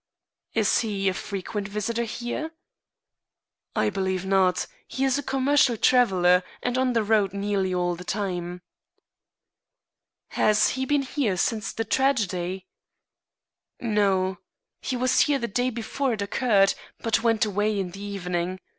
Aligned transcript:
"Is 0.55 0.79
he 0.79 1.09
a 1.09 1.13
frequent 1.13 1.67
visitor 1.67 2.05
here?" 2.05 2.53
"I 3.75 3.91
believe 3.91 4.25
not. 4.25 4.65
He 4.87 5.03
is 5.05 5.19
a 5.19 5.21
commercial 5.21 5.77
traveler, 5.77 6.41
and 6.63 6.75
on 6.75 6.93
the 6.93 7.03
road 7.03 7.33
nearly 7.33 7.71
all 7.71 7.93
the 7.93 8.03
time." 8.03 8.63
"Has 10.29 10.69
he 10.69 10.85
been 10.87 11.03
here 11.03 11.37
since 11.37 11.71
the 11.71 11.85
tragedy?" 11.85 12.65
"No. 13.79 14.39
He 14.81 14.97
was 14.97 15.19
here 15.19 15.37
the 15.37 15.47
day 15.47 15.69
before 15.69 16.13
it 16.13 16.23
occurred, 16.23 16.73
but 17.01 17.21
went 17.21 17.45
away 17.45 17.79
in 17.79 17.91
the 17.91 18.01
evening. 18.01 18.57